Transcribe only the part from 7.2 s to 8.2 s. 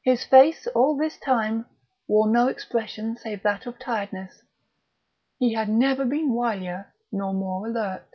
more alert.